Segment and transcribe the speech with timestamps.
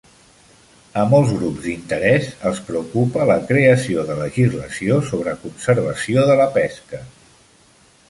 [1.01, 7.07] A molts grups d'interès els preocupa la creació de legislació sobre conservació de la pesca.